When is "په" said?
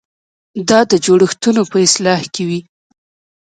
1.71-1.77